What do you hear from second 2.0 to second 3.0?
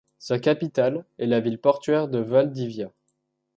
de Valdivia.